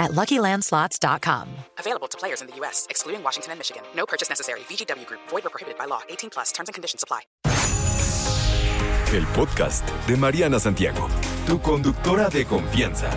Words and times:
at 0.00 0.10
LuckyLandSlots.com. 0.10 1.48
Available 1.78 2.08
to 2.08 2.18
players 2.18 2.42
in 2.42 2.48
the 2.48 2.56
U.S., 2.56 2.88
excluding 2.90 3.22
Washington 3.22 3.52
and 3.52 3.60
Michigan. 3.60 3.84
No 3.94 4.06
purchase 4.06 4.28
necessary. 4.28 4.60
VGW 4.60 5.06
Group. 5.06 5.20
Void 5.28 5.46
or 5.46 5.50
prohibited 5.50 5.78
by 5.78 5.84
law. 5.84 6.00
18 6.08 6.30
plus. 6.30 6.50
Terms 6.50 6.68
and 6.68 6.74
conditions 6.74 7.04
apply. 7.04 7.20
El 9.12 9.26
podcast 9.34 9.84
de 10.06 10.16
Mariana 10.16 10.60
Santiago, 10.60 11.08
tu 11.44 11.60
conductora 11.60 12.28
de 12.28 12.44
confianza. 12.44 13.10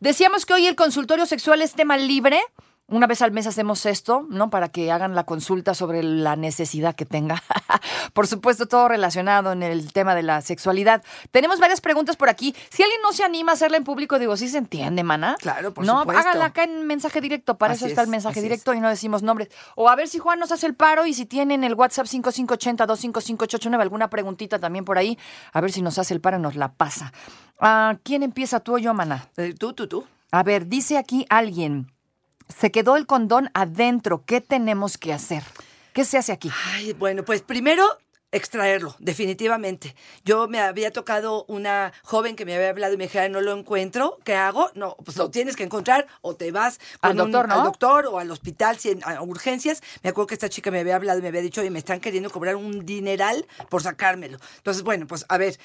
Decíamos 0.00 0.44
que 0.44 0.54
hoy 0.54 0.66
el 0.66 0.74
consultorio 0.74 1.24
sexual 1.24 1.62
es 1.62 1.74
tema 1.74 1.96
libre. 1.96 2.42
Una 2.86 3.06
vez 3.06 3.22
al 3.22 3.32
mes 3.32 3.46
hacemos 3.46 3.86
esto, 3.86 4.26
¿no? 4.28 4.50
Para 4.50 4.68
que 4.68 4.92
hagan 4.92 5.14
la 5.14 5.24
consulta 5.24 5.72
sobre 5.72 6.02
la 6.02 6.36
necesidad 6.36 6.94
que 6.94 7.06
tenga. 7.06 7.42
por 8.12 8.26
supuesto, 8.26 8.66
todo 8.66 8.88
relacionado 8.88 9.52
en 9.52 9.62
el 9.62 9.90
tema 9.94 10.14
de 10.14 10.22
la 10.22 10.42
sexualidad. 10.42 11.02
Tenemos 11.30 11.60
varias 11.60 11.80
preguntas 11.80 12.16
por 12.16 12.28
aquí. 12.28 12.54
Si 12.68 12.82
alguien 12.82 13.00
no 13.02 13.12
se 13.14 13.24
anima 13.24 13.52
a 13.52 13.54
hacerla 13.54 13.78
en 13.78 13.84
público, 13.84 14.18
digo, 14.18 14.36
¿sí 14.36 14.48
se 14.48 14.58
entiende, 14.58 15.02
mana? 15.02 15.36
Claro, 15.40 15.72
por 15.72 15.86
no, 15.86 16.00
supuesto. 16.00 16.20
hágala 16.28 16.44
acá 16.44 16.64
en 16.64 16.86
mensaje 16.86 17.22
directo. 17.22 17.56
Para 17.56 17.72
Así 17.72 17.84
eso 17.84 17.88
está 17.88 18.02
el 18.02 18.08
mensaje 18.08 18.42
directo 18.42 18.74
y 18.74 18.80
no 18.80 18.90
decimos 18.90 19.22
nombres. 19.22 19.48
O 19.76 19.88
a 19.88 19.96
ver 19.96 20.06
si 20.06 20.18
Juan 20.18 20.38
nos 20.38 20.52
hace 20.52 20.66
el 20.66 20.74
paro 20.74 21.06
y 21.06 21.14
si 21.14 21.24
tienen 21.24 21.64
el 21.64 21.72
WhatsApp 21.74 22.06
5580-25589, 22.06 23.80
alguna 23.80 24.10
preguntita 24.10 24.58
también 24.58 24.84
por 24.84 24.98
ahí, 24.98 25.18
a 25.52 25.60
ver 25.62 25.72
si 25.72 25.80
nos 25.82 25.98
hace 25.98 26.12
el 26.14 26.20
paro 26.20 26.36
y 26.36 26.40
nos 26.40 26.54
la 26.56 26.72
pasa. 26.72 27.12
Ah, 27.60 27.96
¿Quién 28.02 28.22
empieza, 28.22 28.60
tú 28.60 28.74
o 28.74 28.78
yo, 28.78 28.92
mana? 28.94 29.28
Eh, 29.38 29.54
Tú, 29.58 29.72
tú, 29.72 29.86
tú. 29.86 30.04
A 30.32 30.42
ver, 30.42 30.66
dice 30.66 30.98
aquí 30.98 31.24
alguien, 31.30 31.92
se 32.48 32.70
quedó 32.70 32.96
el 32.96 33.06
condón 33.06 33.50
adentro, 33.54 34.22
¿qué 34.26 34.40
tenemos 34.40 34.98
que 34.98 35.12
hacer? 35.12 35.42
¿Qué 35.92 36.04
se 36.04 36.18
hace 36.18 36.32
aquí? 36.32 36.50
Ay, 36.72 36.92
bueno, 36.92 37.24
pues 37.24 37.42
primero 37.42 37.84
extraerlo, 38.34 38.96
definitivamente. 38.98 39.94
Yo 40.24 40.48
me 40.48 40.60
había 40.60 40.90
tocado 40.90 41.44
una 41.48 41.92
joven 42.02 42.36
que 42.36 42.44
me 42.44 42.54
había 42.54 42.70
hablado 42.70 42.94
y 42.94 42.96
me 42.96 43.04
dijera, 43.04 43.28
no 43.28 43.40
lo 43.40 43.52
encuentro, 43.56 44.18
¿qué 44.24 44.34
hago? 44.34 44.70
No, 44.74 44.96
pues 45.04 45.16
lo 45.16 45.30
tienes 45.30 45.56
que 45.56 45.62
encontrar 45.64 46.06
o 46.20 46.34
te 46.34 46.50
vas 46.50 46.78
con 47.00 47.10
Al 47.12 47.16
doctor, 47.16 47.44
un- 47.44 47.48
¿no? 47.50 47.54
al 47.54 47.64
doctor 47.64 48.06
o 48.06 48.18
al 48.18 48.30
hospital, 48.30 48.78
si 48.78 48.90
en, 48.90 49.04
a 49.04 49.22
urgencias. 49.22 49.82
Me 50.02 50.10
acuerdo 50.10 50.26
que 50.28 50.34
esta 50.34 50.48
chica 50.48 50.70
me 50.70 50.80
había 50.80 50.96
hablado 50.96 51.18
y 51.18 51.22
me 51.22 51.28
había 51.28 51.42
dicho, 51.42 51.60
oye, 51.60 51.70
me 51.70 51.78
están 51.78 52.00
queriendo 52.00 52.30
cobrar 52.30 52.56
un 52.56 52.84
dineral 52.84 53.46
por 53.70 53.82
sacármelo. 53.82 54.38
Entonces, 54.56 54.82
bueno, 54.82 55.06
pues 55.06 55.24
a 55.28 55.38
ver, 55.38 55.58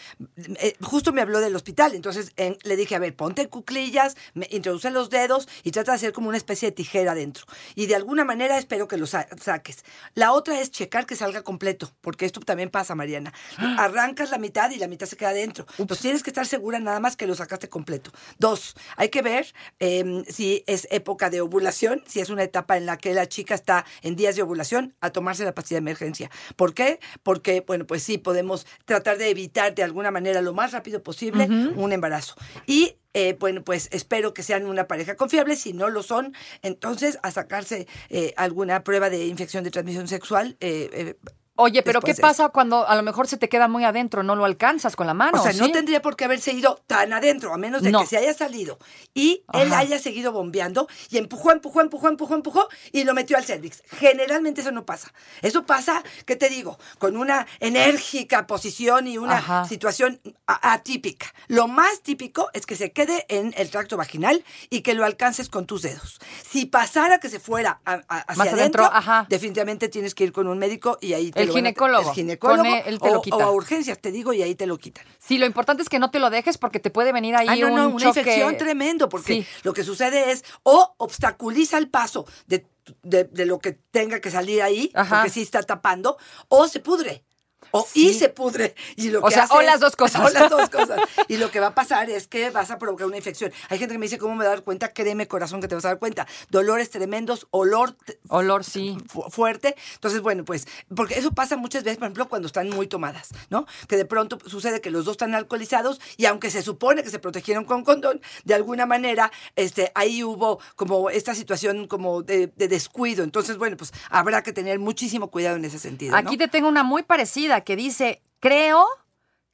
eh, 0.62 0.76
justo 0.82 1.12
me 1.12 1.22
habló 1.22 1.40
del 1.40 1.56
hospital, 1.56 1.96
entonces 1.96 2.32
en- 2.38 2.58
le 2.64 2.76
dije, 2.76 2.96
a 2.96 3.00
ver, 3.00 3.16
ponte 3.16 3.48
cuclillas, 3.50 4.16
me 4.34 4.48
introduce 4.52 4.90
los 4.92 5.10
dedos 5.10 5.48
y 5.64 5.72
trata 5.72 5.92
de 5.92 5.96
hacer 5.98 6.14
como 6.14 6.28
una 6.30 6.38
especie 6.38 6.70
de 6.70 6.72
tijera 6.76 7.16
dentro. 7.16 7.46
Y 7.76 7.88
de 7.88 7.96
alguna 7.96 8.26
manera 8.26 8.58
espero 8.58 8.88
que 8.88 8.98
lo 8.98 9.08
sa- 9.08 9.28
saques. 9.42 9.84
La 10.14 10.34
otra 10.34 10.60
es 10.60 10.72
checar 10.72 11.06
que 11.06 11.16
salga 11.16 11.42
completo, 11.42 11.92
porque 12.02 12.26
esto 12.26 12.40
también 12.42 12.59
pasa, 12.68 12.96
Mariana. 12.96 13.34
Arrancas 13.78 14.32
la 14.32 14.38
mitad 14.38 14.70
y 14.72 14.78
la 14.78 14.88
mitad 14.88 15.08
se 15.08 15.16
queda 15.16 15.32
dentro. 15.32 15.66
Entonces 15.78 16.02
tienes 16.02 16.24
que 16.24 16.30
estar 16.30 16.46
segura 16.46 16.80
nada 16.80 17.00
más 17.00 17.16
que 17.16 17.28
lo 17.28 17.36
sacaste 17.36 17.70
completo. 17.70 18.12
Dos, 18.38 18.76
hay 18.98 19.10
que 19.10 19.22
ver 19.22 19.54
eh, 19.80 20.24
si 20.28 20.64
es 20.68 20.88
época 20.92 21.30
de 21.30 21.42
ovulación, 21.42 22.04
si 22.08 22.20
es 22.20 22.30
una 22.30 22.44
etapa 22.44 22.76
en 22.76 22.86
la 22.86 22.98
que 22.98 23.14
la 23.14 23.28
chica 23.28 23.56
está 23.56 23.86
en 24.02 24.16
días 24.16 24.36
de 24.36 24.42
ovulación, 24.42 24.96
a 25.00 25.12
tomarse 25.12 25.46
la 25.46 25.56
pastilla 25.56 25.78
de 25.78 25.84
emergencia. 25.84 26.30
¿Por 26.56 26.74
qué? 26.74 27.00
Porque, 27.24 27.64
bueno, 27.66 27.86
pues 27.88 28.04
sí, 28.04 28.18
podemos 28.18 28.66
tratar 28.86 29.18
de 29.18 29.30
evitar 29.30 29.74
de 29.76 29.84
alguna 29.84 30.12
manera 30.12 30.42
lo 30.42 30.54
más 30.54 30.72
rápido 30.72 31.02
posible 31.02 31.48
un 31.76 31.94
embarazo. 31.94 32.36
Y 32.66 32.96
eh, 33.14 33.36
bueno, 33.40 33.64
pues 33.64 33.90
espero 33.92 34.34
que 34.34 34.44
sean 34.44 34.66
una 34.66 34.88
pareja 34.88 35.16
confiable. 35.16 35.56
Si 35.56 35.74
no 35.74 35.90
lo 35.90 36.04
son, 36.04 36.34
entonces 36.62 37.18
a 37.24 37.32
sacarse 37.32 37.88
eh, 38.10 38.34
alguna 38.38 38.84
prueba 38.84 39.10
de 39.10 39.26
infección 39.26 39.64
de 39.64 39.72
transmisión 39.72 40.08
sexual. 40.08 40.58
eh, 40.60 41.16
Oye, 41.62 41.84
pero 41.84 42.00
¿qué 42.00 42.16
pasa 42.16 42.48
cuando 42.50 42.88
a 42.88 42.96
lo 42.96 43.04
mejor 43.04 43.28
se 43.28 43.36
te 43.38 43.50
queda 43.50 43.68
muy 43.68 43.84
adentro, 43.84 44.24
no 44.24 44.34
lo 44.36 44.46
alcanzas 44.46 44.96
con 44.96 45.08
la 45.08 45.14
mano? 45.14 45.40
O 45.40 45.44
sea, 45.44 45.52
no 45.54 45.70
tendría 45.72 46.02
por 46.02 46.16
qué 46.16 46.24
haberse 46.24 46.54
ido 46.54 46.82
tan 46.88 47.12
adentro, 47.12 47.54
a 47.54 47.58
menos 47.58 47.82
de 47.82 47.92
No. 47.92 48.00
que 48.00 48.08
se 48.08 48.16
haya 48.18 48.34
salido 48.34 48.80
y 49.14 49.44
él 49.54 49.74
haya 49.74 50.00
seguido 50.00 50.32
bombeando 50.32 50.88
y 51.10 51.18
empujó, 51.18 51.52
empujó, 51.52 51.82
empujó, 51.82 52.08
empujó, 52.08 52.36
empujó 52.36 52.70
y 52.94 53.04
lo 53.04 53.14
metió 53.14 53.36
al 53.36 53.44
cervix. 53.44 53.84
Generalmente 53.90 54.62
eso 54.62 54.72
no 54.72 54.86
pasa. 54.86 55.12
Eso 55.42 55.66
pasa, 55.66 56.02
¿qué 56.26 56.38
te 56.38 56.48
digo? 56.50 56.80
Con 56.98 57.18
una 57.18 57.46
enérgica 57.60 58.48
posición 58.48 59.08
y 59.08 59.18
una 59.18 59.38
Ajá. 59.40 59.66
situación 59.66 60.22
atípica. 60.48 61.28
Lo 61.48 61.68
más 61.68 62.02
típico 62.02 62.50
es 62.54 62.66
que 62.66 62.76
se 62.78 62.92
quede 62.94 63.26
en 63.28 63.54
el 63.58 63.70
tracto 63.70 63.98
vaginal 63.98 64.46
y 64.70 64.82
que 64.82 64.94
lo 64.94 65.04
alcances 65.04 65.50
con 65.50 65.66
tus 65.66 65.82
dedos. 65.82 66.20
Si 66.50 66.66
pasara 66.66 67.20
que 67.20 67.30
se 67.30 67.40
fuera 67.40 67.82
a- 67.86 67.94
a- 68.08 68.20
hacia 68.20 68.36
Más 68.36 68.54
adentro, 68.54 68.90
definitivamente 69.28 69.90
tienes 69.90 70.16
que 70.16 70.24
ir 70.24 70.32
con 70.32 70.48
un 70.48 70.58
médico 70.58 70.98
y 71.02 71.14
ahí 71.14 71.32
te 71.32 71.42
El 71.42 71.49
a- 71.54 71.58
ginecólogo. 71.58 72.10
el 72.10 72.16
ginecólogo 72.16 72.64
Con 72.64 72.66
él- 72.74 72.84
él 72.86 73.00
te 73.00 73.12
lo 73.12 73.20
o- 73.20 73.22
quita. 73.22 73.36
o 73.38 73.42
a 73.42 73.52
urgencias, 73.52 74.00
te 74.00 74.12
digo, 74.12 74.34
y 74.34 74.42
ahí 74.42 74.56
te 74.56 74.66
lo 74.68 74.78
quitan. 74.78 75.06
Sí, 75.20 75.38
lo 75.38 75.46
importante 75.46 75.84
es 75.84 75.90
que 75.90 76.00
no 76.00 76.12
te 76.12 76.20
lo 76.20 76.30
dejes 76.30 76.58
porque 76.58 76.80
te 76.80 76.90
puede 76.90 77.12
venir 77.12 77.36
ahí 77.36 77.48
Ah, 77.50 77.56
no, 77.56 77.68
un 77.68 77.76
no, 77.76 77.88
una 77.90 78.06
choque. 78.06 78.20
infección 78.22 78.58
tremendo, 78.58 79.10
porque 79.10 79.34
Sí. 79.34 79.48
lo 79.64 79.74
que 79.74 79.84
sucede 79.84 80.32
es 80.32 80.44
o 80.64 80.94
obstaculiza 80.98 81.78
el 81.78 81.90
paso 81.90 82.26
de, 82.48 82.66
de- 83.04 83.26
de 83.26 83.46
lo 83.46 83.60
que 83.60 83.74
tenga 83.92 84.20
que 84.20 84.32
salir 84.32 84.62
ahí, 84.62 84.92
Ajá. 84.96 85.18
porque 85.18 85.30
sí 85.30 85.42
está 85.42 85.62
tapando, 85.64 86.18
o 86.48 86.68
se 86.68 86.80
pudre. 86.80 87.24
O, 87.72 87.86
Sí. 87.90 88.10
Y 88.10 88.14
se 88.14 88.30
pudre. 88.30 88.76
Y 88.96 89.10
lo 89.10 89.20
O 89.22 89.26
que 89.28 89.34
sea, 89.36 89.44
hace 89.44 89.54
o 89.54 89.62
las 89.62 89.80
dos 89.80 89.96
cosas. 89.96 90.22
O 90.26 90.30
las 90.30 90.50
dos 90.50 90.70
cosas. 90.70 91.00
Y 91.28 91.38
lo 91.38 91.52
que 91.52 91.60
va 91.60 91.68
a 91.68 91.76
pasar 91.76 92.10
es 92.10 92.28
que 92.28 92.50
vas 92.50 92.72
a 92.72 92.78
provocar 92.80 93.08
una 93.08 93.18
infección. 93.18 93.52
Hay 93.70 93.78
gente 93.80 93.94
que 93.94 94.00
me 94.00 94.06
dice, 94.06 94.18
¿cómo 94.18 94.34
me 94.34 94.40
voy 94.40 94.48
a 94.48 94.50
dar 94.50 94.64
cuenta? 94.64 94.94
Créeme, 94.94 95.28
corazón, 95.28 95.62
que 95.62 95.68
te 95.68 95.76
vas 95.76 95.86
a 95.86 95.90
dar 95.90 96.00
cuenta. 96.00 96.28
Dolores 96.50 96.90
tremendos, 96.90 97.48
olor 97.52 97.96
Olor, 98.30 98.64
sí. 98.64 98.98
fu- 99.08 99.24
fuerte. 99.30 99.76
Entonces, 99.96 100.22
bueno, 100.22 100.44
pues, 100.46 100.68
porque 100.96 101.18
eso 101.18 101.32
pasa 101.32 101.58
muchas 101.58 101.84
veces, 101.84 101.98
por 101.98 102.06
ejemplo, 102.06 102.28
cuando 102.30 102.48
están 102.48 102.70
muy 102.70 102.88
tomadas, 102.88 103.30
¿no? 103.50 103.66
Que 103.88 103.98
de 103.98 104.06
pronto 104.06 104.38
sucede 104.46 104.82
que 104.82 104.92
los 104.92 105.06
dos 105.06 105.14
están 105.14 105.34
alcoholizados 105.36 106.00
y 106.18 106.26
aunque 106.26 106.52
se 106.52 106.62
supone 106.62 107.04
que 107.04 107.10
se 107.10 107.20
protegieron 107.20 107.66
con 107.66 107.84
condón, 107.84 108.22
de 108.44 108.54
alguna 108.54 108.86
manera, 108.86 109.32
este, 109.56 109.92
ahí 109.96 110.24
hubo 110.24 110.60
como 110.76 111.10
esta 111.10 111.34
situación 111.36 111.88
como 111.88 112.22
de, 112.24 112.48
de 112.56 112.68
descuido. 112.68 113.24
Entonces, 113.24 113.58
bueno, 113.58 113.78
pues 113.78 113.94
habrá 114.10 114.44
que 114.44 114.54
tener 114.54 114.80
muchísimo 114.80 115.30
cuidado 115.30 115.56
en 115.58 115.66
ese 115.66 115.80
sentido. 115.80 116.12
¿no? 116.12 116.18
Aquí 116.18 116.38
te 116.38 116.48
tengo 116.48 116.68
una 116.68 116.84
muy 116.84 117.04
parecida 117.04 117.59
que 117.62 117.76
dice, 117.76 118.22
creo 118.40 118.86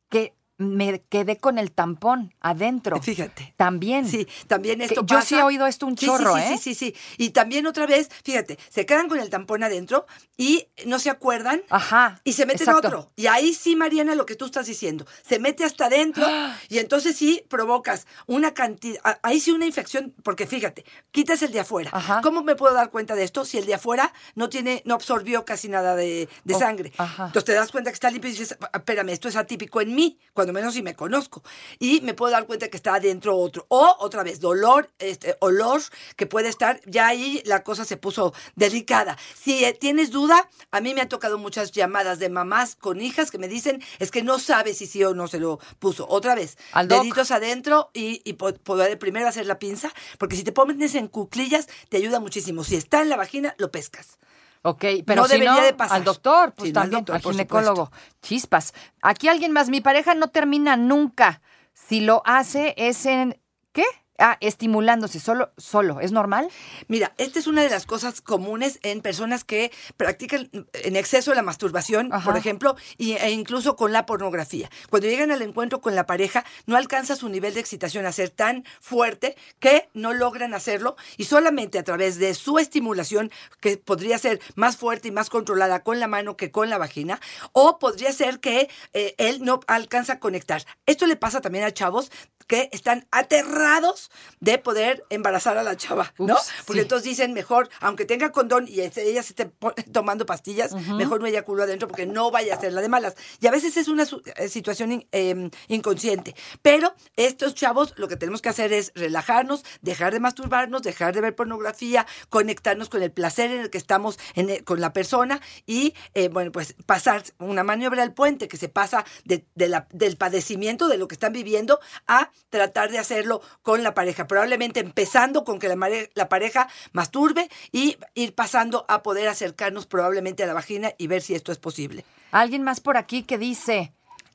que 0.09 0.33
me 0.57 1.01
quedé 1.09 1.37
con 1.37 1.57
el 1.57 1.71
tampón 1.71 2.33
adentro. 2.39 3.01
Fíjate. 3.01 3.53
También. 3.57 4.07
Sí, 4.07 4.27
también 4.47 4.79
Que 4.79 4.85
esto 4.85 5.01
yo 5.05 5.17
pasa. 5.17 5.27
sí 5.27 5.35
he 5.35 5.43
oído 5.43 5.67
esto 5.67 5.85
un 5.85 5.97
Sí, 5.97 6.05
chorro, 6.05 6.35
sí, 6.35 6.41
sí, 6.41 6.53
¿eh? 6.53 6.57
Sí, 6.57 6.75
sí, 6.75 6.93
sí. 6.93 6.95
Y 7.17 7.29
también 7.31 7.67
otra 7.67 7.85
vez, 7.85 8.09
fíjate, 8.23 8.57
se 8.69 8.85
quedan 8.85 9.09
con 9.09 9.19
el 9.19 9.29
tampón 9.29 9.63
adentro 9.63 10.05
y 10.37 10.67
no 10.85 10.99
se 10.99 11.09
acuerdan 11.09 11.61
Ajá. 11.69 12.21
y 12.23 12.33
se 12.33 12.45
meten 12.45 12.67
exacto. 12.69 12.87
otro. 12.87 13.11
Y 13.15 13.27
ahí 13.27 13.53
sí, 13.53 13.75
Mariana, 13.75 14.15
lo 14.15 14.25
que 14.25 14.35
tú 14.35 14.45
estás 14.45 14.65
diciendo, 14.67 15.05
se 15.27 15.39
mete 15.39 15.63
hasta 15.65 15.87
adentro 15.87 16.25
y 16.69 16.79
entonces 16.79 17.17
sí 17.17 17.43
provocas 17.49 18.07
una 18.25 18.53
cantidad, 18.53 19.01
ahí 19.23 19.39
sí 19.39 19.51
una 19.51 19.65
infección, 19.65 20.13
porque 20.23 20.47
fíjate, 20.47 20.85
quitas 21.11 21.41
el 21.41 21.51
de 21.51 21.59
afuera. 21.59 21.89
Ajá. 21.93 22.21
¿Cómo 22.21 22.43
me 22.43 22.55
puedo 22.55 22.73
dar 22.73 22.91
cuenta 22.91 23.15
de 23.15 23.23
esto 23.23 23.43
si 23.45 23.57
el 23.57 23.65
de 23.65 23.73
afuera 23.75 24.13
no 24.35 24.49
tiene, 24.49 24.81
no 24.85 24.93
absorbió 24.95 25.43
casi 25.45 25.67
nada 25.67 25.95
de, 25.95 26.29
de 26.43 26.53
Oh, 26.55 26.59
sangre? 26.59 26.93
ajá. 26.97 27.25
Entonces 27.27 27.45
te 27.45 27.53
das 27.53 27.71
cuenta 27.71 27.89
que 27.89 27.95
está 27.95 28.09
limpio 28.09 28.29
y 28.29 28.33
dices, 28.33 28.57
"Ah, 28.61 28.69
espérame, 28.75 29.09
esto 29.09 29.27
es 29.27 29.35
atípico 29.35 29.81
en 29.81 29.93
mí, 29.95 30.17
cuando 30.33 30.44
menos 30.53 30.73
si 30.73 30.81
me 30.81 30.95
conozco. 30.95 31.43
Y 31.79 32.01
me 32.01 32.13
puedo 32.13 32.31
dar 32.31 32.45
cuenta 32.45 32.69
que 32.69 32.77
está 32.77 32.95
adentro 32.95 33.37
otro. 33.37 33.65
O 33.69 33.95
otra 33.99 34.23
vez, 34.23 34.39
dolor, 34.39 34.89
este, 34.99 35.35
olor, 35.39 35.81
que 36.15 36.25
puede 36.27 36.49
estar, 36.49 36.79
ya 36.85 37.07
ahí 37.07 37.41
la 37.45 37.63
cosa 37.63 37.85
se 37.85 37.97
puso 37.97 38.33
delicada. 38.55 39.17
Si 39.39 39.63
eh, 39.65 39.73
tienes 39.73 40.11
duda, 40.11 40.49
a 40.71 40.81
mí 40.81 40.93
me 40.93 41.01
han 41.01 41.09
tocado 41.09 41.37
muchas 41.37 41.71
llamadas 41.71 42.19
de 42.19 42.29
mamás 42.29 42.75
con 42.75 43.01
hijas 43.01 43.31
que 43.31 43.37
me 43.37 43.47
dicen, 43.47 43.83
es 43.99 44.11
que 44.11 44.23
no 44.23 44.39
sabe 44.39 44.73
si 44.73 44.87
sí 44.87 45.03
o 45.03 45.13
no 45.13 45.27
se 45.27 45.39
lo 45.39 45.59
puso. 45.79 46.07
Otra 46.09 46.35
vez, 46.35 46.57
Al 46.71 46.87
deditos 46.87 47.31
adentro 47.31 47.89
y, 47.93 48.21
y 48.23 48.33
po- 48.33 48.53
poder 48.53 48.97
primero 48.99 49.27
hacer 49.27 49.45
la 49.45 49.59
pinza, 49.59 49.91
porque 50.17 50.35
si 50.35 50.43
te 50.43 50.51
pones 50.51 50.95
en 50.95 51.07
cuclillas, 51.07 51.67
te 51.89 51.97
ayuda 51.97 52.19
muchísimo. 52.19 52.63
Si 52.63 52.75
está 52.75 53.01
en 53.01 53.09
la 53.09 53.17
vagina, 53.17 53.55
lo 53.57 53.71
pescas. 53.71 54.17
Ok, 54.67 54.83
pero 55.05 55.21
No 55.21 55.27
si 55.27 55.33
debería 55.33 55.53
no, 55.53 55.61
de 55.61 55.73
pasar. 55.73 55.97
al 55.97 56.03
doctor, 56.03 56.53
pues 56.55 56.69
Sí, 56.69 56.73
no, 56.73 56.79
al 56.79 56.83
también, 56.85 57.05
doctor, 57.05 57.15
al 57.17 57.21
ginecólogo. 57.21 57.91
Chispas. 58.23 58.73
Aquí 59.03 59.27
alguien 59.27 59.51
más, 59.51 59.69
mi 59.69 59.79
pareja 59.79 60.15
no 60.15 60.29
termina 60.29 60.75
nunca. 60.75 61.41
Si 61.73 62.01
lo 62.01 62.23
hace 62.25 62.73
es 62.75 63.05
en... 63.05 63.39
¿Qué? 63.73 63.83
Ah, 64.17 64.37
estimulándose, 64.39 65.19
solo, 65.19 65.51
solo, 65.57 65.99
¿es 65.99 66.13
normal? 66.13 66.47
Mira, 66.87 67.13
esta 67.17 67.37
es 67.37 67.47
una 67.47 67.63
de 67.63 67.69
las 67.69 67.85
cosas 67.85 68.21
comunes 68.21 68.79
en 68.81 69.01
personas 69.01 69.43
que 69.43 69.73
practican 69.97 70.49
en 70.73 70.95
exceso 70.95 71.33
la 71.33 71.41
masturbación, 71.41 72.13
Ajá. 72.13 72.23
por 72.23 72.37
ejemplo, 72.37 72.77
e 72.97 73.31
incluso 73.31 73.75
con 73.75 73.91
la 73.91 74.05
pornografía. 74.05 74.69
Cuando 74.89 75.09
llegan 75.09 75.31
al 75.31 75.41
encuentro 75.41 75.81
con 75.81 75.95
la 75.95 76.05
pareja, 76.05 76.45
no 76.65 76.77
alcanza 76.77 77.17
su 77.17 77.27
nivel 77.27 77.55
de 77.55 77.59
excitación 77.59 78.05
a 78.05 78.13
ser 78.13 78.29
tan 78.29 78.63
fuerte 78.79 79.35
que 79.59 79.89
no 79.93 80.13
logran 80.13 80.53
hacerlo 80.53 80.95
y 81.17 81.25
solamente 81.25 81.77
a 81.77 81.83
través 81.83 82.17
de 82.17 82.35
su 82.35 82.57
estimulación, 82.57 83.31
que 83.59 83.75
podría 83.75 84.17
ser 84.17 84.39
más 84.55 84.77
fuerte 84.77 85.09
y 85.09 85.11
más 85.11 85.29
controlada 85.29 85.83
con 85.83 85.99
la 85.99 86.07
mano 86.07 86.37
que 86.37 86.51
con 86.51 86.69
la 86.69 86.77
vagina, 86.77 87.19
o 87.51 87.79
podría 87.79 88.13
ser 88.13 88.39
que 88.39 88.69
eh, 88.93 89.13
él 89.17 89.43
no 89.43 89.59
alcanza 89.67 90.13
a 90.13 90.19
conectar. 90.19 90.63
Esto 90.85 91.05
le 91.05 91.17
pasa 91.17 91.41
también 91.41 91.65
a 91.65 91.73
chavos 91.73 92.11
que 92.47 92.69
están 92.71 93.07
aterrados 93.11 94.04
de 94.39 94.57
poder 94.57 95.03
embarazar 95.09 95.57
a 95.57 95.63
la 95.63 95.75
chava, 95.77 96.13
¿no? 96.17 96.33
Ups, 96.35 96.51
Porque 96.65 96.81
sí. 96.81 96.83
entonces 96.83 97.03
dicen 97.09 97.33
mejor, 97.33 97.69
aunque 97.79 98.05
tenga 98.05 98.31
condón 98.31 98.67
y 98.67 98.81
este- 98.81 99.09
ella 99.09 99.23
se 99.23 99.29
esté 99.33 99.51
tomando 99.91 100.25
pastillas, 100.25 100.73
mejor 100.73 101.21
no 101.21 101.27
eyaculo 101.27 101.63
adentro 101.63 101.87
porque 101.87 102.05
no 102.05 102.31
vaya 102.31 102.55
a 102.55 102.59
ser 102.59 102.73
la 102.73 102.81
de 102.81 102.89
malas. 102.89 103.15
Y 103.39 103.47
a 103.47 103.51
veces 103.51 103.77
es 103.77 103.87
una 103.87 104.05
eh, 104.37 104.47
situación 104.49 105.05
eh, 105.11 105.49
inconsciente. 105.67 106.35
Pero 106.61 106.93
estos 107.15 107.55
chavos 107.55 107.93
lo 107.97 108.07
que 108.07 108.15
tenemos 108.15 108.41
que 108.41 108.49
hacer 108.49 108.71
es 108.73 108.91
relajarnos, 108.95 109.63
dejar 109.81 110.13
de 110.13 110.19
masturbarnos, 110.19 110.81
dejar 110.83 111.13
de 111.15 111.21
ver 111.21 111.35
pornografía, 111.35 112.05
conectarnos 112.29 112.89
con 112.89 113.01
el 113.01 113.11
placer 113.11 113.51
en 113.51 113.61
el 113.61 113.69
que 113.69 113.77
estamos 113.77 114.19
en 114.35 114.49
el- 114.49 114.63
con 114.63 114.79
la 114.81 114.93
persona 114.93 115.41
y, 115.65 115.93
eh, 116.13 116.29
bueno, 116.29 116.51
pues 116.51 116.75
pasar 116.85 117.23
una 117.39 117.63
maniobra 117.63 118.03
al 118.03 118.13
puente 118.13 118.47
que 118.47 118.57
se 118.57 118.69
pasa 118.69 119.05
de- 119.23 119.45
de 119.55 119.67
la- 119.67 119.87
del 119.91 120.17
padecimiento 120.17 120.87
de 120.87 120.97
lo 120.97 121.07
que 121.07 121.15
están 121.15 121.33
viviendo 121.33 121.79
a 122.07 122.29
tratar 122.49 122.91
de 122.91 122.99
hacerlo 122.99 123.41
con 123.63 123.81
la 123.83 123.93
pareja. 123.95 124.27
Probablemente 124.27 124.79
empezando 124.79 125.43
con 125.43 125.57
que 125.57 125.67
la, 125.67 126.29
pareja 126.29 126.67
masturbe 126.91 127.49
y 127.71 127.97
ir 128.13 128.35
pasando 128.35 128.85
a 128.87 129.01
poder 129.01 129.27
acercarnos 129.27 129.87
probablemente 129.87 130.43
a 130.43 130.47
la 130.47 130.53
vagina 130.53 130.93
y 130.99 131.07
ver 131.07 131.23
si 131.23 131.33
esto 131.33 131.51
es 131.51 131.57
posible. 131.57 132.05
Alguien 132.31 132.61
más 132.61 132.79
por 132.79 132.97
aquí 132.97 133.23
que 133.23 133.39
dice, 133.39 133.93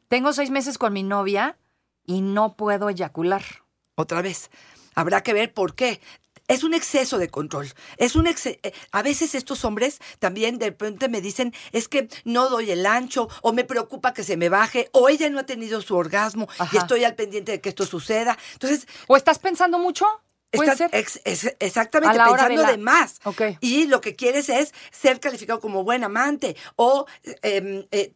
tengo 0.09 0.33
seis 0.33 0.51
meses 0.51 0.79
con 0.79 0.93
mi 0.93 1.05
novia 1.05 1.57
y 2.05 2.23
no 2.23 2.57
puedo 2.57 2.89
eyacular. 2.89 3.45
Otra 3.95 4.23
vez, 4.23 4.51
habrá 4.97 5.23
que 5.23 5.33
ver 5.33 5.55
por 5.55 5.77
qué. 5.77 6.01
Es 6.51 6.65
un 6.65 6.75
exceso 6.75 7.19
de 7.19 7.29
control. 7.29 7.73
Es 7.97 8.17
un 8.17 8.27
exce- 8.27 8.59
eh, 8.63 8.73
a 8.93 9.03
veces 9.03 9.35
estos 9.35 9.65
hombres 9.65 9.99
también 10.19 10.59
de 10.59 10.67
repente 10.67 11.09
me 11.09 11.21
dicen, 11.21 11.55
es 11.73 11.89
que 11.89 12.09
no 12.25 12.49
doy 12.49 12.71
el 12.71 12.85
ancho, 12.87 13.29
o 13.43 13.53
me 13.53 13.65
preocupa 13.65 14.13
que 14.13 14.25
se 14.25 14.37
me 14.37 14.49
baje, 14.49 14.89
o 14.93 15.09
ella 15.09 15.31
no 15.31 15.39
ha 15.39 15.47
tenido 15.47 15.81
su 15.81 15.97
orgasmo 15.97 16.49
y 16.73 16.77
estoy 16.77 17.05
al 17.05 17.15
pendiente 17.15 17.53
de 17.53 17.61
que 17.61 17.69
esto 17.71 17.87
suceda. 17.87 18.37
Entonces, 18.55 18.87
¿O 19.07 19.17
estás 19.17 19.39
pensando 19.39 19.79
mucho? 19.79 20.07
¿Puede 20.53 20.73
Estás 20.73 20.91
ser? 20.91 20.91
ex- 21.01 21.21
ex- 21.25 21.57
exactamente 21.61 22.19
de 22.19 22.25
pensando 22.25 22.63
la- 22.63 22.71
de, 22.73 22.79
más. 22.79 23.21
Y 23.61 23.87
lo 23.87 24.01
que 24.01 24.17
quieres 24.17 24.49
es 24.49 24.75
ser 24.91 25.21
calificado 25.21 25.61
como 25.61 25.85
buen 25.85 26.03
amante 26.03 26.57
o 26.75 27.07
eh, 27.43 27.87
eh, 27.93 28.13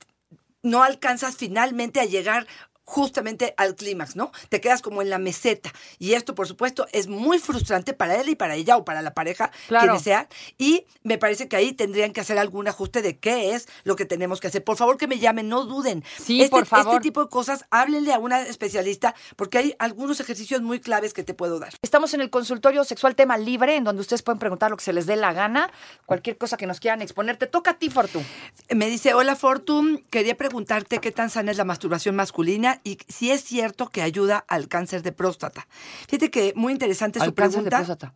no 0.63 0.83
alcanzas 0.83 1.37
finalmente 1.37 2.01
a 2.01 2.05
llegar 2.07 2.47
justamente 2.85 3.55
al 3.57 3.75
clímax, 3.75 4.17
¿no? 4.17 4.31
Te 4.49 4.61
quedas 4.61 4.83
como 4.83 5.03
en 5.03 5.11
la 5.11 5.19
meseta. 5.19 5.73
Y 5.99 6.13
esto, 6.15 6.35
por 6.35 6.47
supuesto, 6.47 6.87
es 6.93 7.07
muy 7.09 7.39
frustrante 7.39 7.93
para 7.95 8.21
él 8.21 8.29
y 8.29 8.35
para 8.35 8.55
ella 8.55 8.77
o 8.77 8.85
para 8.85 9.03
la 9.03 9.15
pareja, 9.15 9.51
Claro. 9.69 9.87
quienes 9.87 10.03
sean. 10.03 10.29
Y 10.59 10.85
me 11.03 11.19
parece 11.19 11.49
que 11.49 11.57
ahí 11.57 11.73
tendrían 11.73 12.13
que 12.13 12.21
hacer 12.21 12.39
algún 12.39 12.69
ajuste 12.69 13.03
de 13.03 13.19
qué 13.19 13.55
es 13.55 13.69
lo 13.85 13.97
que 13.97 14.05
tenemos 14.05 14.41
que 14.41 14.49
hacer. 14.49 14.63
Por 14.63 14.77
favor, 14.77 14.97
que 14.99 15.07
me 15.07 15.19
llamen, 15.19 15.49
no 15.49 15.65
duden. 15.65 16.05
Sí, 16.23 16.41
este, 16.43 16.51
por 16.51 16.67
favor. 16.67 16.95
Este 16.95 17.03
tipo 17.03 17.23
de 17.25 17.31
cosas, 17.31 17.65
háblenle 17.71 18.13
a 18.13 18.19
una 18.19 18.43
especialista 18.43 19.15
porque 19.37 19.59
hay 19.59 19.75
algunos 19.79 20.21
ejercicios 20.21 20.61
muy 20.63 20.81
claves 20.81 21.15
que 21.15 21.25
te 21.25 21.35
puedo 21.35 21.59
dar. 21.59 21.73
Estamos 21.83 22.15
en 22.15 22.21
el 22.21 22.31
consultorio 22.31 22.85
sexual 22.85 23.15
tema 23.17 23.39
libre, 23.39 23.77
en 23.77 23.85
donde 23.85 24.01
ustedes 24.03 24.23
pueden 24.23 24.39
preguntar 24.39 24.71
lo 24.71 24.77
que 24.77 24.85
se 24.85 24.93
les 24.93 25.07
dé 25.07 25.17
la 25.17 25.33
gana, 25.33 25.71
cualquier 26.07 26.37
cosa 26.39 26.57
que 26.57 26.67
nos 26.67 26.81
quieran 26.81 27.03
exponer. 27.03 27.37
Te 27.37 27.47
toca 27.47 27.73
a 27.73 27.79
ti, 27.79 27.91
Fortu. 27.91 28.23
Me 28.71 28.89
dice, 28.89 29.15
hola 29.15 29.37
Fortune, 29.37 30.05
quería 30.11 30.37
preguntarte 30.37 30.99
qué 30.99 31.13
tan 31.13 31.31
sana 31.31 31.51
es 31.51 31.57
la 31.57 31.65
masturbación 31.65 32.15
masculina 32.17 32.74
y 32.85 32.99
si 33.09 33.31
es 33.31 33.45
cierto 33.45 33.89
que 33.89 34.03
ayuda 34.03 34.45
al 34.49 34.69
cáncer 34.69 35.03
de 35.03 35.13
próstata. 35.13 35.67
Fíjate 36.09 36.31
que 36.31 36.53
muy 36.57 36.73
interesante 36.73 37.19
su 37.21 37.35
cáncer 37.35 37.63
de 37.65 37.71
pregunta. 37.71 37.77
próstata. 37.79 38.15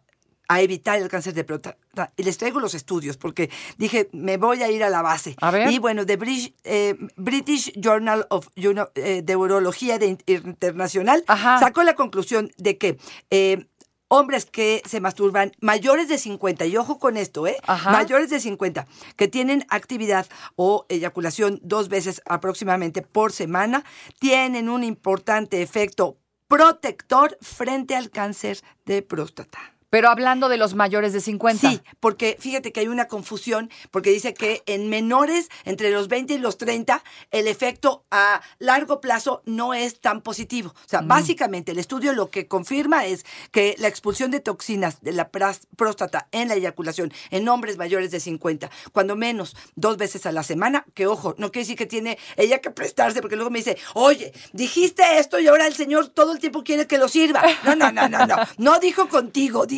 A 0.51 0.63
evitar 0.63 0.99
el 0.99 1.09
cáncer 1.09 1.35
de 1.35 1.45
próstata. 1.45 2.11
Y 2.17 2.23
les 2.23 2.39
traigo 2.39 2.59
los 2.59 2.73
estudios 2.75 3.19
porque 3.19 3.51
dije, 3.77 4.09
me 4.13 4.39
voy 4.39 4.63
a 4.63 4.71
ir 4.71 4.83
a 4.83 4.89
la 4.89 5.03
base. 5.03 5.37
A 5.43 5.51
ver. 5.51 5.71
Y 5.71 5.79
bueno, 5.79 6.07
de 6.07 6.17
British, 6.17 6.55
eh, 6.65 6.95
British 7.17 7.71
Journal 7.79 8.27
of 8.31 8.49
Uro- 8.57 8.91
eh, 8.95 9.21
de 9.23 9.37
Urología 9.37 9.99
de 9.99 10.17
Internacional 10.27 11.23
Ajá. 11.27 11.59
sacó 11.61 11.83
la 11.83 11.95
conclusión 11.95 12.51
de 12.57 12.79
que 12.79 12.99
eh, 13.31 13.67
hombres 14.09 14.47
que 14.47 14.83
se 14.87 15.01
masturban 15.01 15.53
mayores 15.61 16.09
de 16.09 16.19
50, 16.19 16.67
y 16.67 16.77
ojo 16.77 16.99
con 16.99 17.17
esto, 17.17 17.47
¿eh? 17.47 17.57
Ajá. 17.67 17.93
Mayores 17.93 18.31
de 18.31 18.41
50, 18.41 18.87
que 19.17 19.29
tienen 19.29 19.65
actividad 19.69 20.27
o 20.57 20.87
eyaculación 20.89 21.61
dos 21.63 21.89
veces 21.89 22.23
aproximadamente 22.27 23.03
por 23.03 23.33
semana, 23.33 23.85
tienen 24.19 24.69
un 24.69 24.85
importante 24.85 25.63
efecto 25.63 26.19
protector 26.49 27.37
frente 27.41 27.95
al 27.95 28.11
cáncer 28.11 28.61
de 28.87 29.03
próstata. 29.03 29.78
Pero 29.91 30.11
hablando 30.11 30.49
de 30.49 30.57
los 30.57 30.75
mayores 30.75 31.13
de 31.13 31.21
50. 31.21 31.71
Sí, 31.71 31.81
porque 32.01 32.37
fíjate 32.39 32.73
que 32.73 32.81
hay 32.81 32.89
una 32.89 33.07
confusión, 33.07 33.71
porque 33.91 34.11
dice 34.11 34.35
que 34.35 34.63
en 34.67 34.89
menores, 34.89 35.49
entre 35.65 35.91
los 35.91 36.09
20 36.09 36.35
y 36.35 36.39
los 36.39 36.59
30, 36.59 37.03
el 37.31 37.49
efecto 37.49 38.05
a 38.11 38.43
largo 38.59 39.01
plazo 39.01 39.43
no 39.47 39.75
es 39.75 40.01
tan 40.01 40.21
positivo. 40.21 40.71
O 40.71 40.89
sea, 40.89 41.01
básicamente 41.01 41.73
el 41.73 41.79
estudio 41.79 42.13
lo 42.13 42.31
que 42.31 42.47
confirma 42.47 43.07
es 43.07 43.25
que 43.51 43.75
la 43.79 43.89
expulsión 43.89 44.31
de 44.31 44.41
toxinas 44.41 45.01
de 45.01 45.13
la 45.13 45.31
próstata 45.31 46.29
en 46.33 46.49
la 46.49 46.55
eyaculación 46.55 47.13
en 47.31 47.49
hombres 47.49 47.79
mayores 47.79 48.11
de 48.11 48.21
50, 48.21 48.71
cuando 48.93 49.17
menos 49.17 49.57
dos 49.75 49.97
veces 49.97 50.27
a 50.27 50.33
la 50.33 50.43
semana, 50.43 50.85
que 50.95 51.07
ojo, 51.07 51.35
no 51.39 51.51
quiere 51.51 51.65
decir 51.65 51.77
que 51.77 51.87
tiene 51.87 52.19
ella 52.37 52.59
que 52.59 52.71
prestarse, 52.71 53.21
porque 53.21 53.37
luego 53.37 53.51
me 53.51 53.59
dice, 53.59 53.79
oye, 53.95 54.33
dijiste 54.53 55.03
esto 55.19 55.39
y 55.39 55.49
ahora 55.49 55.67
el 55.67 55.75
señor 55.75 56.09
todo 56.09 56.33
el 56.33 56.39
tiempo 56.39 56.63
quiere 56.63 56.87
que 56.87 56.99
lo 56.99 57.09
sirva. 57.09 57.43
No, 57.65 57.75
no, 57.75 57.91
no, 57.93 58.09
no, 58.09 58.27
no. 58.27 58.37
No 58.59 58.79
dijo 58.81 59.09
contigo, 59.09 59.67
dijo, 59.67 59.78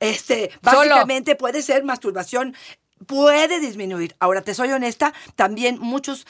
este, 0.00 0.50
Solo. 0.62 0.78
básicamente 0.78 1.36
puede 1.36 1.62
ser 1.62 1.84
masturbación. 1.84 2.54
Puede 3.06 3.60
disminuir. 3.60 4.14
Ahora, 4.20 4.42
te 4.42 4.52
soy 4.52 4.72
honesta, 4.72 5.14
también 5.34 5.78
muchas 5.80 6.26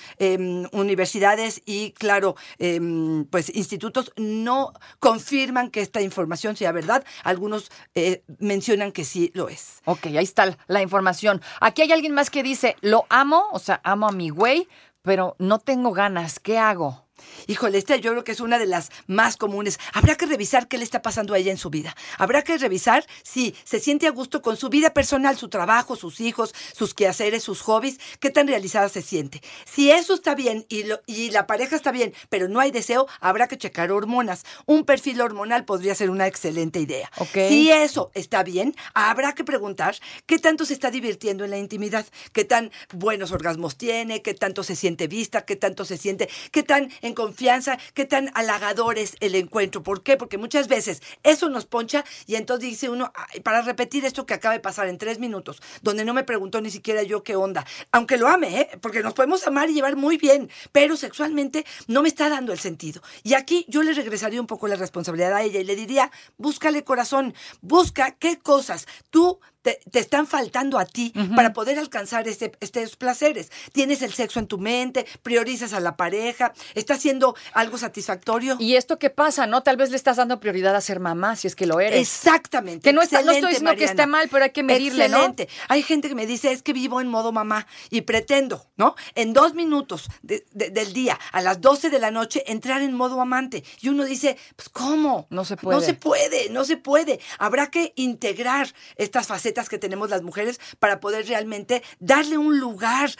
universidades 0.70 1.62
y, 1.66 1.90
claro, 1.90 2.36
em, 2.58 3.24
pues 3.24 3.52
institutos 3.52 4.12
no 4.16 4.72
confirman 5.00 5.70
que 5.70 5.80
esta 5.80 6.00
información 6.00 6.54
sea 6.54 6.70
verdad. 6.70 7.04
Algunos 7.24 7.72
eh, 7.96 8.22
mencionan 8.38 8.92
que 8.92 9.04
sí 9.04 9.32
lo 9.34 9.48
es. 9.48 9.82
Ok, 9.84 10.06
ahí 10.06 10.22
está 10.22 10.56
la 10.68 10.80
información. 10.80 11.42
Aquí 11.60 11.82
hay 11.82 11.90
alguien 11.90 12.14
más 12.14 12.30
que 12.30 12.44
dice, 12.44 12.76
lo 12.82 13.04
amo, 13.08 13.48
o 13.50 13.58
sea, 13.58 13.80
amo 13.82 14.06
a 14.06 14.12
mi 14.12 14.30
güey, 14.30 14.68
pero 15.02 15.34
no 15.40 15.58
tengo 15.58 15.90
ganas. 15.90 16.38
¿Qué 16.38 16.56
hago? 16.56 17.09
Híjole, 17.46 17.78
esta 17.78 17.96
yo 17.96 18.10
creo 18.12 18.24
que 18.24 18.32
es 18.32 18.40
una 18.40 18.58
de 18.58 18.66
las 18.66 18.90
más 19.06 19.36
comunes. 19.36 19.78
Habrá 19.92 20.16
que 20.16 20.26
revisar 20.26 20.68
qué 20.68 20.78
le 20.78 20.84
está 20.84 21.02
pasando 21.02 21.34
a 21.34 21.38
ella 21.38 21.50
en 21.50 21.58
su 21.58 21.70
vida. 21.70 21.96
Habrá 22.18 22.42
que 22.42 22.56
revisar 22.58 23.04
si 23.22 23.54
se 23.64 23.80
siente 23.80 24.06
a 24.06 24.10
gusto 24.10 24.42
con 24.42 24.56
su 24.56 24.68
vida 24.68 24.90
personal, 24.94 25.36
su 25.38 25.48
trabajo, 25.48 25.96
sus 25.96 26.20
hijos, 26.20 26.54
sus 26.76 26.94
quehaceres, 26.94 27.42
sus 27.42 27.60
hobbies, 27.62 27.98
qué 28.20 28.30
tan 28.30 28.46
realizada 28.48 28.88
se 28.88 29.02
siente. 29.02 29.42
Si 29.64 29.90
eso 29.90 30.14
está 30.14 30.34
bien 30.34 30.66
y, 30.68 30.84
lo- 30.84 31.00
y 31.06 31.30
la 31.30 31.46
pareja 31.46 31.76
está 31.76 31.92
bien, 31.92 32.12
pero 32.28 32.48
no 32.48 32.60
hay 32.60 32.70
deseo, 32.70 33.06
habrá 33.20 33.48
que 33.48 33.58
checar 33.58 33.90
hormonas. 33.92 34.44
Un 34.66 34.84
perfil 34.84 35.20
hormonal 35.20 35.64
podría 35.64 35.94
ser 35.94 36.10
una 36.10 36.26
excelente 36.26 36.80
idea. 36.80 37.10
Si 37.48 37.70
eso 37.70 38.10
está 38.14 38.42
bien, 38.42 38.74
habrá 38.94 39.34
que 39.34 39.44
preguntar 39.44 39.96
qué 40.26 40.38
tanto 40.38 40.64
se 40.64 40.74
está 40.74 40.90
divirtiendo 40.90 41.44
en 41.44 41.50
la 41.50 41.58
intimidad, 41.58 42.06
qué 42.32 42.44
tan 42.44 42.70
buenos 42.92 43.32
orgasmos 43.32 43.76
tiene, 43.76 44.22
qué 44.22 44.34
tanto 44.34 44.62
se 44.62 44.76
siente 44.76 45.06
vista, 45.06 45.44
qué 45.44 45.56
tanto 45.56 45.84
se 45.84 45.96
siente, 45.96 46.28
qué 46.52 46.62
tan 46.62 46.90
en 47.02 47.09
confianza, 47.14 47.78
qué 47.94 48.04
tan 48.04 48.30
halagador 48.34 48.98
es 48.98 49.16
el 49.20 49.34
encuentro. 49.34 49.82
¿Por 49.82 50.02
qué? 50.02 50.16
Porque 50.16 50.38
muchas 50.38 50.68
veces 50.68 51.02
eso 51.22 51.48
nos 51.48 51.66
poncha 51.66 52.04
y 52.26 52.36
entonces 52.36 52.70
dice 52.70 52.88
uno, 52.88 53.12
"Ay, 53.14 53.40
para 53.40 53.62
repetir 53.62 54.04
esto 54.04 54.26
que 54.26 54.34
acaba 54.34 54.54
de 54.54 54.60
pasar 54.60 54.88
en 54.88 54.98
tres 54.98 55.18
minutos, 55.18 55.62
donde 55.82 56.04
no 56.04 56.14
me 56.14 56.24
preguntó 56.24 56.60
ni 56.60 56.70
siquiera 56.70 57.02
yo 57.02 57.22
qué 57.22 57.36
onda, 57.36 57.66
aunque 57.92 58.16
lo 58.16 58.28
ame, 58.28 58.60
¿eh? 58.60 58.70
porque 58.80 59.02
nos 59.02 59.14
podemos 59.14 59.46
amar 59.46 59.70
y 59.70 59.74
llevar 59.74 59.96
muy 59.96 60.16
bien, 60.16 60.50
pero 60.72 60.96
sexualmente 60.96 61.64
no 61.86 62.02
me 62.02 62.08
está 62.08 62.28
dando 62.28 62.52
el 62.52 62.58
sentido. 62.58 63.02
Y 63.22 63.34
aquí 63.34 63.64
yo 63.68 63.82
le 63.82 63.92
regresaría 63.92 64.40
un 64.40 64.46
poco 64.46 64.68
la 64.68 64.76
responsabilidad 64.76 65.34
a 65.34 65.42
ella 65.42 65.60
y 65.60 65.64
le 65.64 65.76
diría, 65.76 66.10
búscale 66.36 66.84
corazón, 66.84 67.34
busca 67.60 68.12
qué 68.12 68.38
cosas 68.38 68.86
tú 69.10 69.40
te, 69.62 69.80
te 69.90 69.98
están 69.98 70.26
faltando 70.26 70.78
a 70.78 70.84
ti 70.86 71.12
para 71.36 71.52
poder 71.52 71.78
alcanzar 71.78 72.26
este, 72.28 72.52
estos 72.60 72.96
placeres. 72.96 73.50
Tienes 73.72 74.02
el 74.02 74.12
sexo 74.12 74.38
en 74.40 74.46
tu 74.46 74.58
mente, 74.58 75.06
priorizas 75.22 75.72
a 75.72 75.80
la 75.80 75.96
pareja, 75.96 76.52
está 76.74 76.94
haciendo 76.94 77.34
algo 77.52 77.76
satisfactorio. 77.78 78.56
¿Y 78.58 78.76
esto 78.76 78.98
qué 78.98 79.10
pasa, 79.10 79.46
no? 79.46 79.62
Tal 79.62 79.76
vez 79.76 79.90
le 79.90 79.96
estás 79.96 80.16
dando 80.16 80.40
prioridad 80.40 80.74
a 80.76 80.80
ser 80.80 81.00
mamá, 81.00 81.36
si 81.36 81.46
es 81.46 81.54
que 81.54 81.66
lo 81.66 81.80
eres. 81.80 82.00
Exactamente. 82.00 82.82
Que 82.88 82.92
no 82.92 83.02
está- 83.02 83.22
no 83.22 83.32
estoy 83.32 83.50
diciendo 83.50 83.70
que 83.76 83.84
esté 83.84 84.06
mal, 84.06 84.28
pero 84.30 84.44
hay 84.44 84.50
que 84.50 84.62
medirle, 84.62 85.08
¿no? 85.08 85.16
Excelente. 85.18 85.48
Hay 85.68 85.82
gente 85.82 86.08
que 86.08 86.14
me 86.14 86.26
dice, 86.26 86.52
es 86.52 86.62
que 86.62 86.72
vivo 86.72 87.00
en 87.00 87.08
modo 87.08 87.32
mamá 87.32 87.66
y 87.90 88.02
pretendo, 88.02 88.66
¿no? 88.76 88.94
En 89.14 89.32
dos 89.32 89.54
minutos 89.54 90.08
de- 90.22 90.46
de- 90.52 90.70
del 90.70 90.92
día, 90.92 91.18
a 91.32 91.42
las 91.42 91.60
12 91.60 91.90
de 91.90 91.98
la 91.98 92.10
noche, 92.10 92.44
entrar 92.46 92.80
en 92.82 92.94
modo 92.94 93.20
amante. 93.20 93.62
Y 93.80 93.88
uno 93.90 94.04
dice, 94.04 94.36
pues 94.56 94.68
¿cómo? 94.70 95.26
No 95.30 95.44
se 95.44 95.56
puede. 95.56 95.76
No 95.76 95.82
se 95.84 95.94
puede, 95.94 96.48
no 96.50 96.64
se 96.64 96.76
puede. 96.76 97.20
Habrá 97.38 97.70
que 97.70 97.92
integrar 97.96 98.72
estas 98.96 99.26
facetas 99.26 99.49
que 99.68 99.78
tenemos 99.78 100.10
las 100.10 100.22
mujeres 100.22 100.60
para 100.78 101.00
poder 101.00 101.26
realmente 101.26 101.82
darle 101.98 102.38
un 102.38 102.58
lugar 102.58 103.10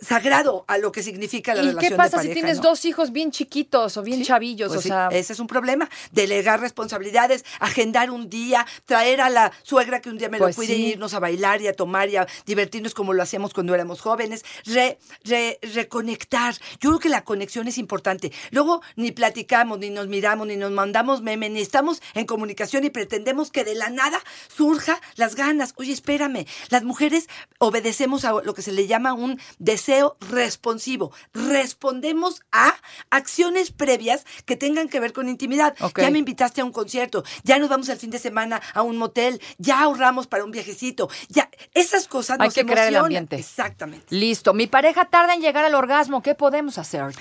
sagrado 0.00 0.64
a 0.68 0.78
lo 0.78 0.92
que 0.92 1.02
significa 1.02 1.54
la 1.54 1.62
¿Y 1.62 1.66
relación 1.68 1.90
qué 1.90 1.96
pasa 1.96 2.08
de 2.08 2.16
pareja, 2.16 2.34
si 2.34 2.34
tienes 2.40 2.56
¿no? 2.58 2.62
dos 2.64 2.84
hijos 2.84 3.12
bien 3.12 3.30
chiquitos 3.30 3.96
o 3.96 4.02
bien 4.02 4.18
Sí, 4.20 4.26
chavillos? 4.26 4.68
pues 4.68 4.78
o 4.78 4.82
sí, 4.82 4.88
sea, 4.88 5.08
ese 5.10 5.32
es 5.32 5.40
un 5.40 5.46
problema. 5.46 5.88
Delegar 6.12 6.60
responsabilidades, 6.60 7.44
agendar 7.58 8.10
un 8.10 8.30
día, 8.30 8.66
traer 8.86 9.20
a 9.20 9.28
la 9.30 9.52
suegra 9.62 10.00
que 10.00 10.08
un 10.10 10.18
día 10.18 10.28
me 10.28 10.38
Pues 10.38 10.54
lo 10.54 10.56
cuide 10.56 10.74
sí. 10.74 10.82
y 10.82 10.86
irnos 10.92 11.14
a 11.14 11.18
bailar 11.18 11.60
y 11.62 11.66
a 11.68 11.72
tomar 11.72 12.08
y 12.08 12.16
a 12.16 12.26
divertirnos 12.46 12.94
como 12.94 13.12
lo 13.12 13.22
hacíamos 13.22 13.52
cuando 13.54 13.74
éramos 13.74 14.00
jóvenes. 14.00 14.44
Re- 14.66 14.98
re- 15.24 15.58
reconectar. 15.74 16.54
Yo 16.80 16.90
creo 16.90 16.98
que 17.00 17.08
la 17.08 17.24
conexión 17.24 17.66
es 17.66 17.78
importante. 17.78 18.32
Luego 18.50 18.82
ni 18.96 19.10
platicamos, 19.10 19.78
ni 19.80 19.90
nos 19.90 20.06
miramos, 20.06 20.46
ni 20.46 20.56
nos 20.56 20.70
mandamos 20.70 21.22
meme, 21.22 21.48
ni 21.50 21.60
estamos 21.60 22.00
en 22.14 22.24
comunicación 22.26 22.84
y 22.84 22.90
pretendemos 22.90 23.50
que 23.50 23.64
de 23.64 23.74
la 23.74 23.90
nada 23.90 24.20
surja 24.54 25.00
las 25.16 25.34
ganas. 25.34 25.72
Oye, 25.76 25.92
espérame. 25.92 26.46
Las 26.70 26.84
mujeres 26.84 27.26
obedecemos 27.58 28.24
a 28.24 28.32
lo 28.42 28.54
que 28.54 28.62
se 28.62 28.70
le 28.72 28.86
llama 28.86 29.12
un 29.12 29.40
deseo 29.58 29.87
responsivo. 30.30 31.12
Respondemos 31.32 32.42
a 32.52 32.74
acciones 33.10 33.70
previas 33.70 34.24
que 34.44 34.56
tengan 34.56 34.88
que 34.88 35.00
ver 35.00 35.12
con 35.12 35.28
intimidad. 35.28 35.74
Ya 35.96 36.10
me 36.10 36.18
invitaste 36.18 36.60
a 36.60 36.64
un 36.64 36.72
concierto, 36.72 37.24
ya 37.44 37.58
nos 37.58 37.68
vamos 37.68 37.88
el 37.88 37.98
fin 37.98 38.10
de 38.10 38.18
semana 38.18 38.60
a 38.74 38.82
un 38.82 38.96
motel, 38.96 39.40
ya 39.58 39.80
ahorramos 39.82 40.26
para 40.26 40.44
un 40.44 40.50
viajecito, 40.50 41.08
ya 41.28 41.48
esas 41.74 42.06
cosas 42.08 42.38
Hay 42.40 42.48
nos 42.48 42.54
que 42.54 42.64
crear 42.66 42.88
el 42.88 42.96
ambiente. 42.96 43.36
Exactamente. 43.36 44.06
listo. 44.14 44.54
Mi 44.54 44.66
pareja 44.66 45.04
tarda 45.06 45.34
en 45.34 45.40
llegar 45.40 45.64
al 45.64 45.74
orgasmo. 45.74 46.22
¿Qué 46.22 46.34
podemos 46.34 46.78
hacer? 46.78 47.12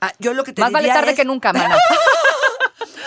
Ah, 0.00 0.12
yo 0.18 0.34
lo 0.34 0.44
que 0.44 0.52
te 0.52 0.62
Más 0.62 0.72
vale 0.72 0.88
tarde 0.88 1.10
es- 1.12 1.16
que 1.16 1.24
nunca. 1.24 1.52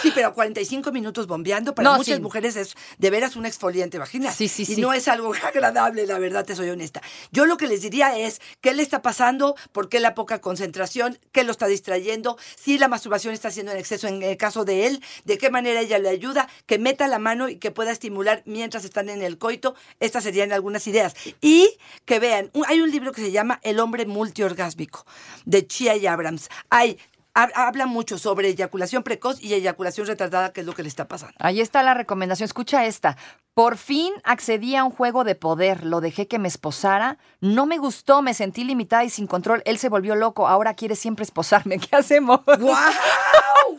Sí, 0.05 0.11
pero 0.13 0.33
45 0.35 0.91
minutos 0.91 1.25
bombeando 1.25 1.73
para 1.73 1.89
No, 1.89 1.97
muchas 1.97 2.17
sí. 2.17 2.21
mujeres 2.21 2.55
es 2.55 2.75
de 2.99 3.09
veras 3.09 3.35
un 3.35 3.45
exfoliante 3.47 3.97
vaginal. 3.97 4.31
Sí, 4.33 4.47
sí, 4.47 4.61
y 4.63 4.65
sí. 4.65 4.81
no 4.81 4.93
es 4.93 5.07
algo 5.07 5.33
agradable, 5.43 6.05
la 6.05 6.19
verdad, 6.19 6.45
te 6.45 6.55
soy 6.55 6.69
honesta. 6.69 7.01
Yo 7.31 7.47
lo 7.47 7.57
que 7.57 7.67
les 7.67 7.81
diría 7.81 8.15
es 8.17 8.39
qué 8.61 8.75
le 8.75 8.83
está 8.83 9.01
pasando, 9.01 9.55
por 9.71 9.89
qué 9.89 9.99
la 9.99 10.13
poca 10.13 10.41
concentración, 10.41 11.17
qué 11.31 11.43
lo 11.43 11.51
está 11.51 11.65
distrayendo, 11.65 12.37
si 12.55 12.77
la 12.77 12.87
masturbación 12.87 13.33
está 13.33 13.47
haciendo 13.47 13.71
en 13.71 13.79
exceso 13.79 14.07
en 14.07 14.21
el 14.21 14.37
caso 14.37 14.63
de 14.63 14.85
él, 14.85 15.01
de 15.23 15.39
qué 15.39 15.49
manera 15.49 15.81
ella 15.81 15.97
le 15.97 16.09
ayuda, 16.09 16.47
que 16.67 16.77
meta 16.77 17.07
la 17.07 17.17
mano 17.17 17.49
y 17.49 17.55
que 17.57 17.71
pueda 17.71 17.91
estimular 17.91 18.43
mientras 18.45 18.85
están 18.85 19.09
en 19.09 19.23
el 19.23 19.39
coito. 19.39 19.73
Estas 19.99 20.23
serían 20.23 20.51
algunas 20.51 20.85
ideas. 20.85 21.15
Y 21.41 21.77
que 22.05 22.19
vean, 22.19 22.51
hay 22.67 22.81
un 22.81 22.91
libro 22.91 23.11
que 23.11 23.21
se 23.21 23.31
llama 23.31 23.59
El 23.63 23.79
hombre 23.79 24.05
multiorgásmico, 24.05 25.05
de 25.45 25.65
Chia 25.65 25.95
y 25.95 26.05
Abrams. 26.05 26.49
Hay 26.69 26.99
habla 27.35 27.85
mucho 27.85 28.17
sobre 28.17 28.49
eyaculación 28.49 29.03
precoz 29.03 29.41
y 29.41 29.53
eyaculación 29.53 30.07
retardada, 30.07 30.53
que 30.53 30.61
es 30.61 30.67
lo 30.67 30.73
que 30.73 30.83
le 30.83 30.89
está 30.89 31.07
pasando. 31.07 31.35
Ahí 31.39 31.61
está 31.61 31.83
la 31.83 31.93
recomendación. 31.93 32.45
Escucha 32.45 32.85
esta. 32.85 33.17
Por 33.53 33.77
fin 33.77 34.13
accedí 34.23 34.75
a 34.75 34.83
un 34.83 34.91
juego 34.91 35.23
de 35.23 35.35
poder. 35.35 35.85
Lo 35.85 36.01
dejé 36.01 36.27
que 36.27 36.39
me 36.39 36.47
esposara. 36.47 37.17
No 37.41 37.65
me 37.65 37.77
gustó, 37.77 38.21
me 38.21 38.33
sentí 38.33 38.63
limitada 38.63 39.03
y 39.03 39.09
sin 39.09 39.27
control. 39.27 39.61
Él 39.65 39.77
se 39.77 39.89
volvió 39.89 40.15
loco. 40.15 40.47
Ahora 40.47 40.73
quiere 40.73 40.95
siempre 40.95 41.23
esposarme. 41.23 41.79
¿Qué 41.79 41.95
hacemos? 41.95 42.41
¡Guau! 42.45 42.93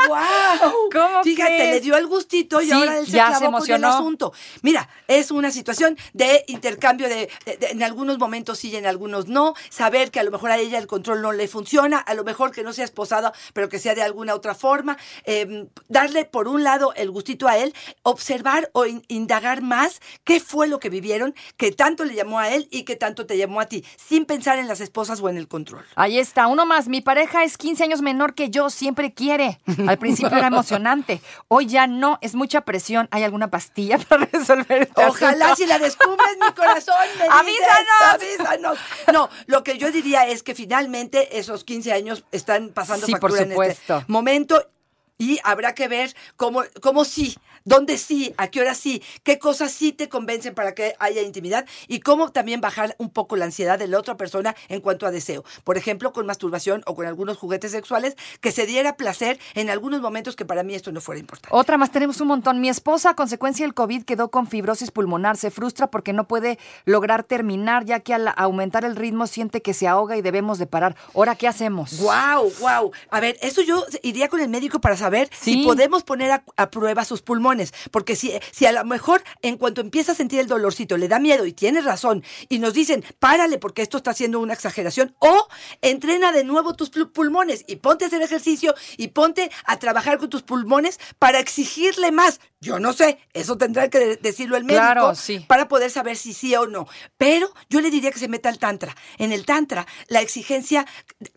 ¡Guau! 0.06 0.72
¿Cómo 0.92 1.22
Fíjate, 1.22 1.70
le 1.70 1.80
dio 1.80 1.96
el 1.96 2.06
gustito 2.06 2.60
y 2.60 2.66
Sí, 2.66 2.72
ahora 2.72 2.98
él 2.98 3.06
se 3.06 3.12
ya 3.12 3.32
se 3.32 3.38
clavó 3.38 3.58
con 3.58 3.66
el 3.68 3.74
emocionó. 3.74 3.88
asunto. 3.88 4.32
Mira, 4.62 4.88
es 5.08 5.30
una 5.30 5.50
situación 5.50 5.96
de 6.12 6.44
intercambio 6.48 7.08
de, 7.08 7.28
de- 7.44 7.56
de- 7.56 7.66
en 7.70 7.82
algunos 7.82 8.18
momentos 8.18 8.58
sí 8.58 8.70
y 8.70 8.76
en 8.76 8.86
algunos 8.86 9.26
no. 9.28 9.54
Saber 9.70 10.10
que 10.10 10.20
a 10.20 10.24
lo 10.24 10.30
mejor 10.30 10.50
a 10.50 10.58
ella 10.58 10.78
el 10.78 10.86
control 10.86 11.22
no 11.22 11.32
le 11.32 11.48
funciona, 11.48 11.98
a 11.98 12.14
lo 12.14 12.24
mejor 12.24 12.50
que 12.50 12.62
no 12.62 12.72
sea 12.72 12.84
esposada, 12.84 13.32
pero 13.52 13.68
que 13.68 13.78
sea 13.78 13.94
de 13.94 14.02
alguna 14.02 14.34
otra 14.34 14.54
forma. 14.54 14.96
Eh, 15.24 15.66
darle 15.88 16.24
por 16.24 16.48
un 16.48 16.64
lado 16.64 16.92
el 16.94 17.10
gustito 17.10 17.48
a 17.48 17.56
él, 17.58 17.74
observar 18.02 18.70
o 18.72 18.86
in- 18.86 19.02
indagar 19.08 19.62
más 19.62 20.00
qué 20.24 20.40
fue 20.40 20.68
lo 20.68 20.78
que 20.78 20.90
vivieron, 20.90 21.34
que 21.56 21.72
tanto 21.72 22.04
le 22.04 22.14
llamó 22.14 22.38
a 22.38 22.50
él 22.50 22.68
y 22.70 22.84
que 22.84 22.96
tanto 22.96 23.26
te 23.26 23.36
llamó 23.36 23.60
a 23.60 23.66
ti, 23.66 23.84
sin 23.96 24.24
pensar 24.24 24.58
en 24.58 24.68
las 24.68 24.80
esposas 24.80 25.20
o 25.20 25.28
en 25.28 25.36
el 25.36 25.48
control. 25.48 25.84
Ahí 25.94 26.18
está, 26.18 26.46
uno 26.46 26.66
más. 26.66 26.88
Mi 26.88 27.00
pareja 27.00 27.44
es 27.44 27.56
15 27.58 27.84
años 27.84 28.02
menor 28.02 28.34
que 28.34 28.50
yo, 28.50 28.70
siempre 28.70 29.12
quiere. 29.12 29.58
Al 29.88 29.98
principio 29.98 30.36
era 30.36 30.46
emocionante. 30.48 31.20
Hoy 31.48 31.66
ya 31.66 31.86
no, 31.86 32.18
es 32.20 32.34
mucha 32.34 32.62
presión. 32.62 33.08
¿Hay 33.10 33.22
alguna 33.22 33.48
pastilla 33.50 33.98
para 34.08 34.26
resolver 34.32 34.82
este 34.82 35.04
Ojalá 35.06 35.46
asunto? 35.46 35.56
si 35.56 35.66
la 35.66 35.78
descubres, 35.78 36.36
mi 36.40 36.52
corazón, 36.54 36.94
me 37.18 37.24
dices, 37.24 37.30
¡Avísanos! 37.30 38.14
avísanos. 38.14 38.78
No, 39.12 39.28
lo 39.46 39.62
que 39.64 39.78
yo 39.78 39.90
diría 39.90 40.26
es 40.26 40.42
que 40.42 40.54
finalmente 40.54 41.38
esos 41.38 41.64
15 41.64 41.92
años 41.92 42.24
están 42.32 42.70
pasando 42.70 43.06
Sí, 43.06 43.12
por 43.12 43.30
factura 43.30 43.42
en 43.42 43.50
supuesto. 43.50 43.96
este 43.98 44.12
momento 44.12 44.70
y 45.18 45.40
habrá 45.44 45.74
que 45.74 45.88
ver 45.88 46.14
cómo, 46.36 46.62
cómo 46.82 47.04
sí, 47.04 47.36
dónde 47.66 47.98
sí, 47.98 48.32
a 48.38 48.48
qué 48.48 48.62
hora 48.62 48.74
sí, 48.74 49.02
qué 49.22 49.38
cosas 49.38 49.70
sí 49.72 49.92
te 49.92 50.08
convencen 50.08 50.54
para 50.54 50.74
que 50.74 50.94
haya 50.98 51.20
intimidad 51.20 51.66
y 51.88 52.00
cómo 52.00 52.30
también 52.32 52.62
bajar 52.62 52.94
un 52.98 53.10
poco 53.10 53.36
la 53.36 53.44
ansiedad 53.44 53.78
de 53.78 53.88
la 53.88 53.98
otra 53.98 54.16
persona 54.16 54.56
en 54.68 54.80
cuanto 54.80 55.04
a 55.06 55.10
deseo. 55.10 55.44
Por 55.64 55.76
ejemplo, 55.76 56.14
con 56.14 56.24
masturbación 56.24 56.82
o 56.86 56.94
con 56.94 57.04
algunos 57.06 57.36
juguetes 57.36 57.72
sexuales, 57.72 58.16
que 58.40 58.52
se 58.52 58.64
diera 58.66 58.96
placer 58.96 59.38
en 59.54 59.68
algunos 59.68 60.00
momentos 60.00 60.36
que 60.36 60.44
para 60.46 60.62
mí 60.62 60.74
esto 60.74 60.92
no 60.92 61.00
fuera 61.00 61.18
importante. 61.18 61.54
Otra 61.54 61.76
más, 61.76 61.90
tenemos 61.90 62.20
un 62.20 62.28
montón. 62.28 62.60
Mi 62.60 62.68
esposa, 62.68 63.10
a 63.10 63.14
consecuencia 63.14 63.66
del 63.66 63.74
COVID, 63.74 64.04
quedó 64.04 64.30
con 64.30 64.46
fibrosis 64.46 64.92
pulmonar. 64.92 65.36
Se 65.36 65.50
frustra 65.50 65.88
porque 65.90 66.12
no 66.12 66.28
puede 66.28 66.58
lograr 66.84 67.24
terminar, 67.24 67.84
ya 67.84 68.00
que 68.00 68.14
al 68.14 68.28
aumentar 68.36 68.84
el 68.84 68.94
ritmo 68.96 69.26
siente 69.26 69.60
que 69.60 69.74
se 69.74 69.88
ahoga 69.88 70.16
y 70.16 70.22
debemos 70.22 70.58
de 70.58 70.66
parar. 70.66 70.94
¿Ahora 71.14 71.34
qué 71.34 71.48
hacemos? 71.48 71.98
Wow, 71.98 72.52
wow. 72.60 72.92
A 73.10 73.20
ver, 73.20 73.36
eso 73.42 73.60
yo 73.62 73.84
iría 74.02 74.28
con 74.28 74.40
el 74.40 74.48
médico 74.48 74.80
para 74.80 74.96
saber 74.96 75.28
Sí. 75.32 75.54
si 75.54 75.64
podemos 75.64 76.04
poner 76.04 76.30
a, 76.30 76.44
a 76.56 76.70
prueba 76.70 77.04
sus 77.04 77.22
pulmones. 77.22 77.55
Porque 77.90 78.16
si, 78.16 78.32
si 78.52 78.66
a 78.66 78.72
lo 78.72 78.84
mejor 78.84 79.22
en 79.42 79.56
cuanto 79.56 79.80
empieza 79.80 80.12
a 80.12 80.14
sentir 80.14 80.40
el 80.40 80.46
dolorcito 80.46 80.96
le 80.96 81.08
da 81.08 81.18
miedo 81.18 81.46
y 81.46 81.52
tiene 81.52 81.80
razón 81.80 82.22
y 82.48 82.58
nos 82.58 82.74
dicen, 82.74 83.04
párale 83.18 83.58
porque 83.58 83.82
esto 83.82 83.96
está 83.98 84.10
haciendo 84.12 84.40
una 84.40 84.52
exageración, 84.54 85.14
o 85.18 85.48
entrena 85.82 86.32
de 86.32 86.44
nuevo 86.44 86.74
tus 86.74 86.90
pul- 86.92 87.10
pulmones 87.12 87.64
y 87.66 87.76
ponte 87.76 88.04
a 88.04 88.08
hacer 88.08 88.22
ejercicio 88.22 88.74
y 88.96 89.08
ponte 89.08 89.50
a 89.64 89.78
trabajar 89.78 90.18
con 90.18 90.28
tus 90.30 90.42
pulmones 90.42 90.98
para 91.18 91.38
exigirle 91.38 92.12
más. 92.12 92.40
Yo 92.60 92.78
no 92.80 92.92
sé, 92.94 93.18
eso 93.34 93.56
tendrá 93.58 93.88
que 93.90 93.98
de- 93.98 94.16
decirlo 94.16 94.56
el 94.56 94.64
médico 94.64 94.82
Claro, 94.82 95.14
sí. 95.14 95.40
para 95.46 95.68
poder 95.68 95.90
saber 95.90 96.16
si 96.16 96.32
sí 96.32 96.54
o 96.56 96.66
no. 96.66 96.88
Pero 97.18 97.52
yo 97.68 97.80
le 97.80 97.90
diría 97.90 98.10
que 98.10 98.18
se 98.18 98.28
meta 98.28 98.48
al 98.48 98.58
tantra. 98.58 98.96
En 99.18 99.32
el 99.32 99.44
tantra, 99.44 99.86
la 100.08 100.20
exigencia, 100.20 100.86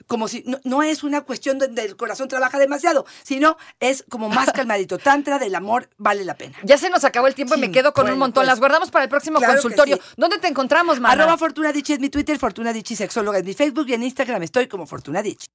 como 0.07 0.27
si 0.27 0.43
no, 0.45 0.59
no 0.63 0.81
es 0.81 1.03
una 1.03 1.21
cuestión 1.21 1.59
donde 1.59 1.83
el 1.83 1.97
corazón 1.97 2.29
trabaja 2.29 2.57
demasiado, 2.57 3.05
sino 3.23 3.57
es 3.79 4.05
como 4.09 4.29
más 4.29 4.51
calmadito. 4.53 4.97
Tantra 4.97 5.39
del 5.39 5.55
amor 5.55 5.89
vale 6.09 6.25
la 6.25 6.33
pena. 6.33 6.57
Ya 6.63 6.77
se 6.79 6.89
nos 6.89 7.03
acabó 7.03 7.27
el 7.27 7.35
tiempo 7.35 7.53
y 7.55 7.59
me 7.59 7.71
quedo 7.71 7.93
con 7.93 8.03
bueno, 8.05 8.15
un 8.15 8.19
montón. 8.19 8.41
pues. 8.41 8.47
Las 8.47 8.59
guardamos 8.59 8.89
para 8.89 9.03
el 9.03 9.09
próximo 9.09 9.37
Claro 9.37 9.53
consultorio. 9.53 9.97
sí. 9.97 10.01
¿Dónde 10.17 10.39
te 10.39 10.47
encontramos, 10.47 10.99
Mana? 10.99 11.13
Arroba 11.23 11.37
Fortuna 11.37 11.71
Dichi 11.71 11.93
es 11.93 11.99
mi 11.99 12.09
Twitter, 12.09 12.39
Fortuna 12.39 12.73
Dichi 12.73 12.95
Sexóloga 12.95 13.37
es 13.37 13.43
mi 13.45 13.53
Facebook 13.53 13.85
y 13.89 13.93
en 13.93 14.01
Instagram 14.03 14.41
estoy 14.41 14.67
como 14.67 14.87
Fortuna 14.87 15.21
Dichi. 15.21 15.45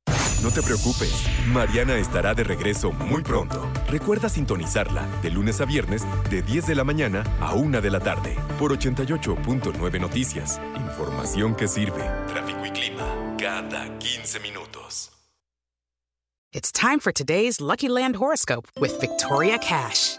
No 0.45 0.51
te 0.51 0.63
preocupes, 0.63 1.11
Mariana 1.49 1.97
estará 1.97 2.35
de 2.35 2.45
regreso 2.45 2.93
muy 2.93 3.23
pronto. 3.23 3.67
Recuerda 3.89 4.29
sintonizarla 4.29 5.03
de 5.23 5.31
lunes 5.31 5.61
a 5.61 5.65
viernes 5.65 6.03
de 6.31 6.43
10 6.43 6.67
de 6.67 6.75
la 6.77 6.85
mañana 6.85 7.25
a 7.41 7.55
1 7.55 7.81
de 7.81 7.91
la 7.91 7.99
tarde 8.01 8.37
por 8.59 8.71
88.9 8.79 10.01
Noticias. 10.01 10.61
Información 10.77 11.57
que 11.57 11.67
sirve. 11.67 12.03
Tráfico 12.29 12.65
y 12.67 12.71
clima 12.71 13.07
cada 13.39 13.99
15 13.99 14.39
minutos. 14.41 15.11
It's 16.53 16.71
time 16.71 17.01
for 17.01 17.13
today's 17.13 17.61
Lucky 17.61 17.89
Land 17.89 18.15
horoscope 18.17 18.69
with 18.81 18.93
Victoria 19.01 19.59
Cash. 19.59 20.19